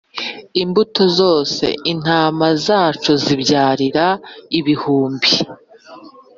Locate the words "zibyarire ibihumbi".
3.23-5.31